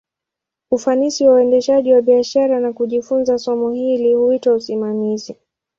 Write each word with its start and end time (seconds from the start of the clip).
Ufanisi 0.71 1.27
wa 1.27 1.33
uendeshaji 1.33 1.93
wa 1.93 2.01
biashara, 2.01 2.59
na 2.59 2.73
kujifunza 2.73 3.37
somo 3.37 3.71
hili, 3.71 4.13
huitwa 4.13 4.53
usimamizi. 4.53 5.35